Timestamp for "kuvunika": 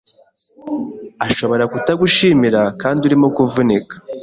3.35-3.95